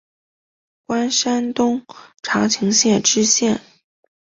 [0.87, 1.85] 官山东
[2.23, 3.61] 长清县知县。